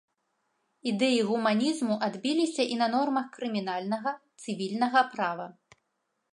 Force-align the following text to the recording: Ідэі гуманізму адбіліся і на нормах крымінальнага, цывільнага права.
Ідэі 0.91 1.19
гуманізму 1.31 1.97
адбіліся 2.07 2.63
і 2.75 2.79
на 2.81 2.87
нормах 2.95 3.29
крымінальнага, 3.37 4.17
цывільнага 4.47 5.05
права. 5.17 5.47